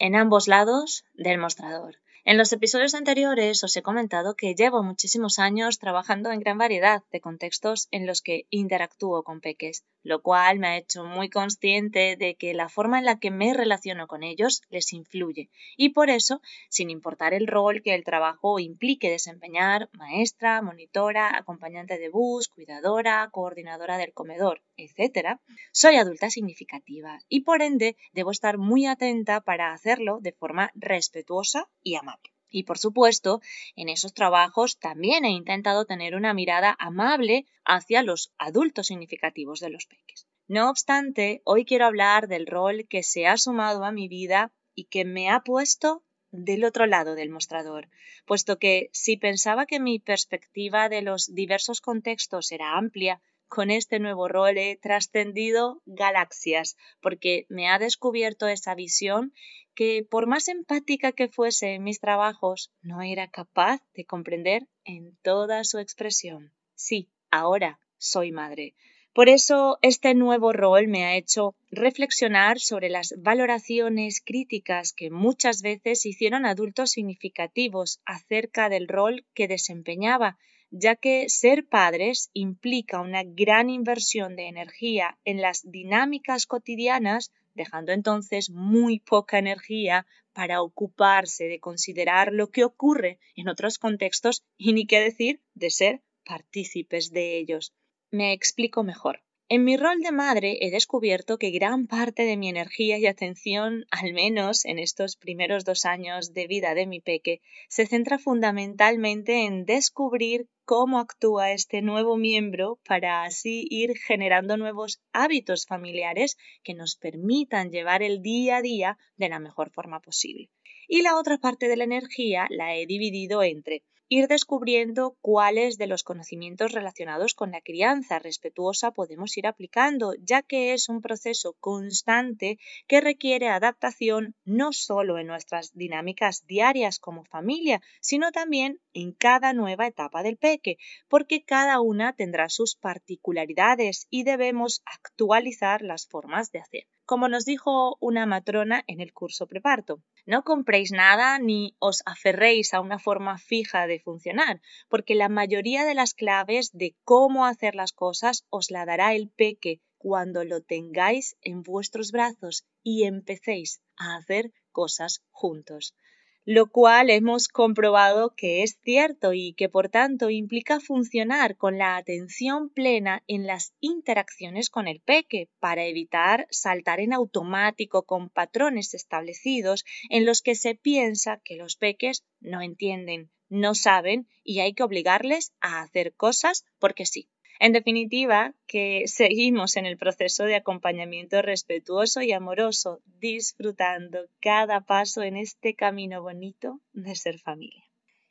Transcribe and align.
En 0.00 0.16
ambos 0.16 0.48
lados 0.48 1.04
del 1.14 1.38
mostrador. 1.38 1.96
En 2.22 2.36
los 2.36 2.52
episodios 2.52 2.94
anteriores 2.94 3.64
os 3.64 3.74
he 3.76 3.82
comentado 3.82 4.34
que 4.34 4.54
llevo 4.54 4.82
muchísimos 4.82 5.38
años 5.38 5.78
trabajando 5.78 6.30
en 6.30 6.40
gran 6.40 6.58
variedad 6.58 7.02
de 7.10 7.20
contextos 7.20 7.88
en 7.92 8.06
los 8.06 8.20
que 8.20 8.46
interactúo 8.50 9.22
con 9.22 9.40
peques, 9.40 9.86
lo 10.02 10.20
cual 10.20 10.58
me 10.58 10.68
ha 10.68 10.76
hecho 10.76 11.04
muy 11.04 11.30
consciente 11.30 12.16
de 12.16 12.34
que 12.34 12.52
la 12.52 12.68
forma 12.68 12.98
en 12.98 13.06
la 13.06 13.18
que 13.18 13.30
me 13.30 13.54
relaciono 13.54 14.06
con 14.06 14.22
ellos 14.22 14.60
les 14.68 14.92
influye 14.92 15.48
y 15.78 15.90
por 15.90 16.10
eso, 16.10 16.42
sin 16.68 16.90
importar 16.90 17.32
el 17.32 17.46
rol 17.46 17.80
que 17.82 17.94
el 17.94 18.04
trabajo 18.04 18.58
implique 18.58 19.10
desempeñar, 19.10 19.88
maestra, 19.92 20.60
monitora, 20.60 21.34
acompañante 21.34 21.98
de 21.98 22.10
bus, 22.10 22.48
cuidadora, 22.48 23.30
coordinadora 23.32 23.96
del 23.96 24.12
comedor, 24.12 24.62
etc., 24.76 25.38
soy 25.72 25.96
adulta 25.96 26.28
significativa 26.28 27.18
y 27.30 27.44
por 27.44 27.62
ende 27.62 27.96
debo 28.12 28.30
estar 28.30 28.58
muy 28.58 28.84
atenta 28.86 29.40
para 29.40 29.72
hacerlo 29.72 30.18
de 30.20 30.32
forma 30.32 30.70
respetuosa 30.74 31.66
y 31.82 31.94
amable. 31.94 32.09
Y 32.50 32.64
por 32.64 32.78
supuesto, 32.78 33.40
en 33.76 33.88
esos 33.88 34.12
trabajos 34.12 34.78
también 34.78 35.24
he 35.24 35.30
intentado 35.30 35.84
tener 35.84 36.14
una 36.14 36.34
mirada 36.34 36.76
amable 36.78 37.46
hacia 37.64 38.02
los 38.02 38.32
adultos 38.38 38.88
significativos 38.88 39.60
de 39.60 39.70
los 39.70 39.86
peques. 39.86 40.26
No 40.48 40.68
obstante, 40.68 41.42
hoy 41.44 41.64
quiero 41.64 41.86
hablar 41.86 42.26
del 42.26 42.46
rol 42.46 42.86
que 42.88 43.04
se 43.04 43.28
ha 43.28 43.36
sumado 43.36 43.84
a 43.84 43.92
mi 43.92 44.08
vida 44.08 44.52
y 44.74 44.86
que 44.86 45.04
me 45.04 45.30
ha 45.30 45.40
puesto 45.40 46.02
del 46.32 46.64
otro 46.64 46.86
lado 46.86 47.14
del 47.14 47.30
mostrador, 47.30 47.88
puesto 48.24 48.58
que 48.58 48.90
si 48.92 49.16
pensaba 49.16 49.66
que 49.66 49.80
mi 49.80 49.98
perspectiva 49.98 50.88
de 50.88 51.02
los 51.02 51.34
diversos 51.34 51.80
contextos 51.80 52.52
era 52.52 52.76
amplia, 52.76 53.20
con 53.50 53.72
este 53.72 53.98
nuevo 53.98 54.28
rol 54.28 54.56
he 54.58 54.76
trascendido 54.76 55.82
galaxias, 55.84 56.76
porque 57.02 57.46
me 57.48 57.68
ha 57.68 57.80
descubierto 57.80 58.46
esa 58.46 58.76
visión 58.76 59.34
que, 59.74 60.06
por 60.08 60.28
más 60.28 60.46
empática 60.46 61.10
que 61.10 61.28
fuese 61.28 61.74
en 61.74 61.82
mis 61.82 61.98
trabajos, 61.98 62.70
no 62.80 63.02
era 63.02 63.28
capaz 63.28 63.82
de 63.92 64.04
comprender 64.04 64.68
en 64.84 65.16
toda 65.22 65.64
su 65.64 65.80
expresión. 65.80 66.52
Sí, 66.76 67.10
ahora 67.30 67.80
soy 67.98 68.30
madre. 68.30 68.74
Por 69.12 69.28
eso 69.28 69.78
este 69.82 70.14
nuevo 70.14 70.52
rol 70.52 70.86
me 70.86 71.04
ha 71.04 71.16
hecho 71.16 71.56
reflexionar 71.72 72.60
sobre 72.60 72.88
las 72.88 73.14
valoraciones 73.18 74.22
críticas 74.24 74.92
que 74.92 75.10
muchas 75.10 75.60
veces 75.60 76.06
hicieron 76.06 76.46
adultos 76.46 76.92
significativos 76.92 78.00
acerca 78.04 78.68
del 78.68 78.86
rol 78.86 79.26
que 79.34 79.48
desempeñaba 79.48 80.38
ya 80.70 80.96
que 80.96 81.28
ser 81.28 81.66
padres 81.66 82.30
implica 82.32 83.00
una 83.00 83.22
gran 83.24 83.70
inversión 83.70 84.36
de 84.36 84.48
energía 84.48 85.18
en 85.24 85.40
las 85.40 85.70
dinámicas 85.70 86.46
cotidianas, 86.46 87.32
dejando 87.54 87.92
entonces 87.92 88.50
muy 88.50 89.00
poca 89.00 89.38
energía 89.38 90.06
para 90.32 90.62
ocuparse 90.62 91.44
de 91.44 91.58
considerar 91.58 92.32
lo 92.32 92.50
que 92.50 92.64
ocurre 92.64 93.18
en 93.34 93.48
otros 93.48 93.78
contextos 93.78 94.44
y 94.56 94.72
ni 94.72 94.86
qué 94.86 95.00
decir 95.00 95.40
de 95.54 95.70
ser 95.70 96.02
partícipes 96.24 97.10
de 97.10 97.36
ellos. 97.38 97.74
Me 98.10 98.32
explico 98.32 98.82
mejor. 98.82 99.22
En 99.52 99.64
mi 99.64 99.76
rol 99.76 99.98
de 99.98 100.12
madre 100.12 100.58
he 100.60 100.70
descubierto 100.70 101.36
que 101.36 101.50
gran 101.50 101.88
parte 101.88 102.22
de 102.22 102.36
mi 102.36 102.48
energía 102.48 102.98
y 102.98 103.06
atención, 103.06 103.84
al 103.90 104.12
menos 104.12 104.64
en 104.64 104.78
estos 104.78 105.16
primeros 105.16 105.64
dos 105.64 105.84
años 105.86 106.32
de 106.34 106.46
vida 106.46 106.74
de 106.74 106.86
mi 106.86 107.00
peque, 107.00 107.40
se 107.68 107.84
centra 107.86 108.20
fundamentalmente 108.20 109.44
en 109.46 109.64
descubrir 109.64 110.46
cómo 110.70 111.00
actúa 111.00 111.50
este 111.50 111.82
nuevo 111.82 112.16
miembro 112.16 112.78
para 112.86 113.24
así 113.24 113.66
ir 113.70 113.98
generando 113.98 114.56
nuevos 114.56 115.02
hábitos 115.12 115.66
familiares 115.66 116.38
que 116.62 116.74
nos 116.74 116.94
permitan 116.94 117.72
llevar 117.72 118.04
el 118.04 118.22
día 118.22 118.58
a 118.58 118.62
día 118.62 118.96
de 119.16 119.28
la 119.28 119.40
mejor 119.40 119.72
forma 119.72 119.98
posible. 119.98 120.48
Y 120.86 121.02
la 121.02 121.18
otra 121.18 121.38
parte 121.38 121.66
de 121.66 121.76
la 121.76 121.82
energía 121.82 122.46
la 122.50 122.76
he 122.76 122.86
dividido 122.86 123.42
entre 123.42 123.82
ir 124.12 124.26
descubriendo 124.26 125.16
cuáles 125.20 125.78
de 125.78 125.86
los 125.86 126.02
conocimientos 126.02 126.72
relacionados 126.72 127.34
con 127.34 127.52
la 127.52 127.60
crianza 127.60 128.18
respetuosa 128.18 128.90
podemos 128.90 129.36
ir 129.38 129.46
aplicando, 129.46 130.14
ya 130.18 130.42
que 130.42 130.72
es 130.72 130.88
un 130.88 131.00
proceso 131.00 131.54
constante 131.60 132.58
que 132.88 133.00
requiere 133.00 133.48
adaptación 133.48 134.34
no 134.44 134.72
solo 134.72 135.16
en 135.18 135.28
nuestras 135.28 135.72
dinámicas 135.74 136.44
diarias 136.44 136.98
como 136.98 137.24
familia, 137.24 137.80
sino 138.00 138.32
también 138.32 138.80
en 138.94 139.12
cada 139.12 139.52
nueva 139.52 139.86
etapa 139.86 140.24
del 140.24 140.36
peque, 140.36 140.78
porque 141.08 141.44
cada 141.44 141.80
una 141.80 142.12
tendrá 142.12 142.48
sus 142.48 142.74
particularidades 142.74 144.08
y 144.10 144.24
debemos 144.24 144.82
actualizar 144.86 145.82
las 145.82 146.08
formas 146.08 146.50
de 146.50 146.58
hacer 146.58 146.86
como 147.10 147.28
nos 147.28 147.44
dijo 147.44 147.96
una 147.98 148.24
matrona 148.24 148.84
en 148.86 149.00
el 149.00 149.12
curso 149.12 149.48
preparto. 149.48 150.00
No 150.32 150.40
compréis 150.50 150.90
nada 151.04 151.28
ni 151.48 151.62
os 151.88 151.96
aferréis 152.14 152.68
a 152.72 152.78
una 152.86 152.98
forma 153.06 153.34
fija 153.50 153.80
de 153.90 153.98
funcionar, 154.06 154.54
porque 154.90 155.20
la 155.22 155.28
mayoría 155.28 155.82
de 155.84 155.96
las 156.00 156.12
claves 156.14 156.70
de 156.72 156.88
cómo 157.10 157.46
hacer 157.46 157.74
las 157.74 157.92
cosas 158.04 158.46
os 158.48 158.70
la 158.70 158.82
dará 158.90 159.08
el 159.18 159.26
peque 159.28 159.80
cuando 159.98 160.44
lo 160.44 160.58
tengáis 160.62 161.36
en 161.42 161.62
vuestros 161.62 162.12
brazos 162.12 162.64
y 162.84 162.94
empecéis 163.14 163.82
a 163.96 164.16
hacer 164.18 164.52
cosas 164.70 165.12
juntos 165.30 165.96
lo 166.44 166.70
cual 166.70 167.10
hemos 167.10 167.48
comprobado 167.48 168.34
que 168.34 168.62
es 168.62 168.78
cierto 168.82 169.32
y 169.32 169.52
que 169.52 169.68
por 169.68 169.88
tanto 169.88 170.30
implica 170.30 170.80
funcionar 170.80 171.56
con 171.56 171.78
la 171.78 171.96
atención 171.96 172.70
plena 172.70 173.22
en 173.26 173.46
las 173.46 173.74
interacciones 173.80 174.70
con 174.70 174.88
el 174.88 175.00
peque 175.00 175.48
para 175.58 175.84
evitar 175.84 176.46
saltar 176.50 177.00
en 177.00 177.12
automático 177.12 178.04
con 178.04 178.30
patrones 178.30 178.94
establecidos 178.94 179.84
en 180.08 180.24
los 180.24 180.42
que 180.42 180.54
se 180.54 180.74
piensa 180.74 181.40
que 181.44 181.56
los 181.56 181.76
peques 181.76 182.24
no 182.40 182.62
entienden, 182.62 183.30
no 183.48 183.74
saben 183.74 184.26
y 184.42 184.60
hay 184.60 184.72
que 184.72 184.82
obligarles 184.82 185.52
a 185.60 185.82
hacer 185.82 186.14
cosas 186.14 186.64
porque 186.78 187.04
sí. 187.04 187.28
En 187.62 187.72
definitiva, 187.72 188.54
que 188.66 189.02
seguimos 189.04 189.76
en 189.76 189.84
el 189.84 189.98
proceso 189.98 190.44
de 190.44 190.56
acompañamiento 190.56 191.42
respetuoso 191.42 192.22
y 192.22 192.32
amoroso, 192.32 193.02
disfrutando 193.18 194.20
cada 194.40 194.80
paso 194.80 195.22
en 195.22 195.36
este 195.36 195.74
camino 195.74 196.22
bonito 196.22 196.80
de 196.94 197.14
ser 197.14 197.38
familia. 197.38 197.84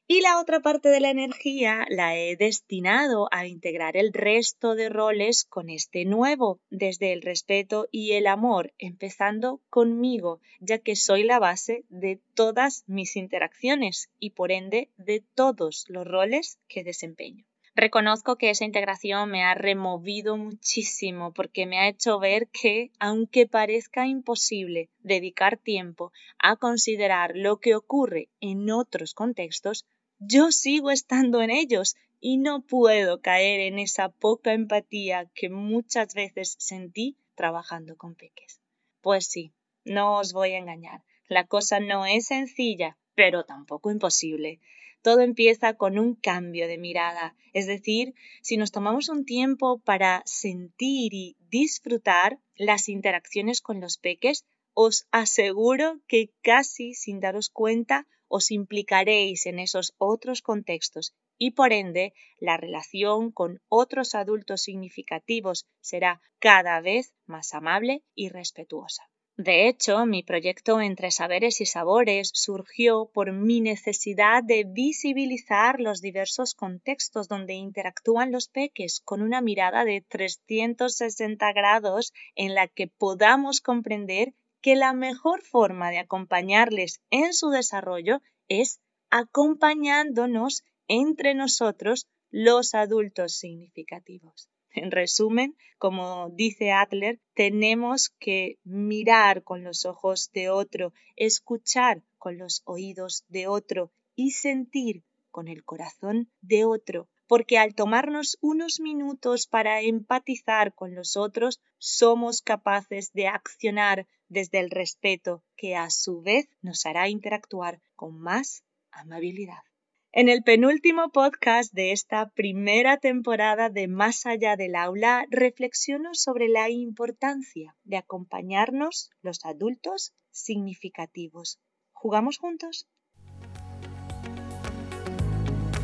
Y 0.07 0.21
la 0.21 0.39
otra 0.39 0.61
parte 0.61 0.89
de 0.89 0.99
la 0.99 1.11
energía 1.11 1.85
la 1.89 2.17
he 2.17 2.37
destinado 2.37 3.27
a 3.31 3.45
integrar 3.45 3.97
el 3.97 4.13
resto 4.13 4.73
de 4.73 4.89
roles 4.89 5.45
con 5.45 5.69
este 5.69 6.05
nuevo, 6.05 6.59
desde 6.71 7.13
el 7.13 7.21
respeto 7.21 7.87
y 7.91 8.13
el 8.13 8.25
amor, 8.25 8.73
empezando 8.79 9.61
conmigo, 9.69 10.41
ya 10.59 10.79
que 10.79 10.95
soy 10.95 11.21
la 11.21 11.37
base 11.37 11.85
de 11.89 12.19
todas 12.33 12.83
mis 12.87 13.15
interacciones 13.15 14.09
y 14.17 14.31
por 14.31 14.51
ende 14.51 14.89
de 14.97 15.23
todos 15.35 15.85
los 15.87 16.07
roles 16.07 16.57
que 16.67 16.83
desempeño. 16.83 17.45
Reconozco 17.75 18.37
que 18.37 18.49
esa 18.49 18.65
integración 18.65 19.29
me 19.29 19.43
ha 19.43 19.53
removido 19.53 20.37
muchísimo 20.37 21.33
porque 21.33 21.65
me 21.65 21.79
ha 21.79 21.87
hecho 21.87 22.19
ver 22.19 22.47
que, 22.49 22.91
aunque 22.99 23.47
parezca 23.47 24.07
imposible 24.07 24.89
dedicar 24.99 25.57
tiempo 25.57 26.11
a 26.39 26.55
considerar 26.55 27.31
lo 27.35 27.57
que 27.57 27.75
ocurre 27.75 28.29
en 28.41 28.69
otros 28.71 29.13
contextos, 29.13 29.85
yo 30.19 30.51
sigo 30.51 30.91
estando 30.91 31.41
en 31.41 31.51
ellos 31.51 31.95
y 32.19 32.37
no 32.37 32.61
puedo 32.61 33.21
caer 33.21 33.61
en 33.61 33.79
esa 33.79 34.09
poca 34.09 34.53
empatía 34.53 35.29
que 35.33 35.49
muchas 35.49 36.13
veces 36.13 36.55
sentí 36.59 37.17
trabajando 37.35 37.95
con 37.95 38.15
peques. 38.15 38.59
Pues 39.01 39.27
sí, 39.27 39.53
no 39.85 40.17
os 40.17 40.33
voy 40.33 40.51
a 40.51 40.57
engañar, 40.57 41.03
la 41.29 41.45
cosa 41.45 41.79
no 41.79 42.05
es 42.05 42.27
sencilla, 42.27 42.97
pero 43.15 43.45
tampoco 43.45 43.91
imposible 43.91 44.59
todo 45.01 45.21
empieza 45.21 45.75
con 45.75 45.97
un 45.97 46.15
cambio 46.15 46.67
de 46.67 46.77
mirada. 46.77 47.35
Es 47.53 47.67
decir, 47.67 48.13
si 48.41 48.57
nos 48.57 48.71
tomamos 48.71 49.09
un 49.09 49.25
tiempo 49.25 49.79
para 49.79 50.21
sentir 50.25 51.13
y 51.13 51.37
disfrutar 51.49 52.39
las 52.55 52.89
interacciones 52.89 53.61
con 53.61 53.79
los 53.79 53.97
peques, 53.97 54.45
os 54.73 55.07
aseguro 55.11 55.99
que 56.07 56.31
casi 56.41 56.93
sin 56.93 57.19
daros 57.19 57.49
cuenta 57.49 58.07
os 58.27 58.51
implicaréis 58.51 59.45
en 59.47 59.59
esos 59.59 59.93
otros 59.97 60.41
contextos 60.41 61.13
y 61.37 61.51
por 61.51 61.73
ende 61.73 62.13
la 62.39 62.57
relación 62.57 63.31
con 63.31 63.61
otros 63.67 64.13
adultos 64.13 64.61
significativos 64.61 65.67
será 65.81 66.21
cada 66.37 66.79
vez 66.79 67.13
más 67.25 67.53
amable 67.53 68.03
y 68.13 68.29
respetuosa. 68.29 69.09
De 69.41 69.69
hecho, 69.69 70.05
mi 70.05 70.21
proyecto 70.21 70.81
Entre 70.81 71.11
Saberes 71.11 71.61
y 71.61 71.65
Sabores 71.65 72.29
surgió 72.33 73.05
por 73.05 73.31
mi 73.31 73.61
necesidad 73.61 74.43
de 74.43 74.65
visibilizar 74.65 75.79
los 75.79 76.01
diversos 76.01 76.53
contextos 76.53 77.29
donde 77.29 77.53
interactúan 77.53 78.33
los 78.33 78.49
peques 78.49 78.99
con 78.99 79.21
una 79.21 79.39
mirada 79.39 79.85
de 79.85 80.01
360 80.01 81.53
grados 81.53 82.11
en 82.35 82.53
la 82.53 82.67
que 82.67 82.87
podamos 82.87 83.61
comprender 83.61 84.33
que 84.59 84.75
la 84.75 84.91
mejor 84.91 85.41
forma 85.41 85.89
de 85.89 85.99
acompañarles 85.99 86.99
en 87.09 87.33
su 87.33 87.49
desarrollo 87.49 88.21
es 88.49 88.81
acompañándonos 89.09 90.65
entre 90.89 91.33
nosotros 91.33 92.09
los 92.31 92.75
adultos 92.75 93.35
significativos. 93.35 94.49
En 94.71 94.91
resumen, 94.91 95.55
como 95.77 96.29
dice 96.29 96.71
Adler, 96.71 97.19
tenemos 97.33 98.09
que 98.19 98.59
mirar 98.63 99.43
con 99.43 99.63
los 99.63 99.85
ojos 99.85 100.31
de 100.31 100.49
otro, 100.49 100.93
escuchar 101.15 102.03
con 102.17 102.37
los 102.37 102.61
oídos 102.65 103.25
de 103.29 103.47
otro 103.47 103.91
y 104.15 104.31
sentir 104.31 105.03
con 105.31 105.47
el 105.47 105.63
corazón 105.63 106.29
de 106.41 106.65
otro, 106.65 107.07
porque 107.27 107.57
al 107.57 107.73
tomarnos 107.75 108.37
unos 108.41 108.79
minutos 108.79 109.47
para 109.47 109.81
empatizar 109.81 110.73
con 110.73 110.95
los 110.95 111.17
otros, 111.17 111.59
somos 111.77 112.41
capaces 112.41 113.11
de 113.13 113.27
accionar 113.27 114.07
desde 114.27 114.59
el 114.59 114.69
respeto 114.69 115.43
que 115.55 115.75
a 115.75 115.89
su 115.89 116.21
vez 116.21 116.47
nos 116.61 116.85
hará 116.85 117.09
interactuar 117.09 117.81
con 117.95 118.19
más 118.19 118.63
amabilidad. 118.91 119.63
En 120.11 120.27
el 120.27 120.41
penúltimo 120.41 121.11
podcast 121.11 121.71
de 121.71 121.91
esta 121.91 122.29
primera 122.29 122.97
temporada 122.97 123.69
de 123.69 123.87
Más 123.87 124.25
allá 124.25 124.55
del 124.55 124.73
aula, 124.73 125.27
reflexiono 125.29 126.09
sobre 126.13 126.49
la 126.49 126.67
importancia 126.71 127.75
de 127.83 127.97
acompañarnos 127.97 129.11
los 129.21 129.45
adultos 129.45 130.13
significativos. 130.31 131.59
¿Jugamos 131.91 132.39
juntos? 132.39 132.87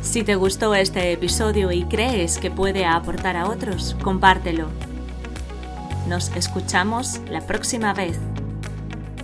Si 0.02 0.24
te 0.24 0.34
gustó 0.34 0.74
este 0.74 1.12
episodio 1.12 1.70
y 1.70 1.84
crees 1.84 2.38
que 2.38 2.50
puede 2.50 2.84
aportar 2.84 3.36
a 3.36 3.48
otros, 3.48 3.94
compártelo. 4.02 4.68
Nos 6.08 6.34
escuchamos 6.34 7.20
la 7.30 7.46
próxima 7.46 7.94
vez, 7.94 8.18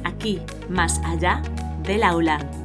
aquí, 0.04 0.40
más 0.68 1.00
allá 1.04 1.42
del 1.82 2.04
aula. 2.04 2.61